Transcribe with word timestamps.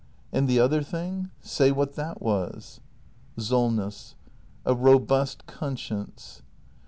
]And 0.33 0.47
the 0.47 0.59
other 0.59 0.81
thing? 0.81 1.29
Say 1.41 1.71
what 1.71 1.93
that 1.93 2.23
was! 2.23 2.79
SOLNESS. 3.37 4.15
A 4.65 4.73
robust 4.73 5.45
conscience. 5.45 6.41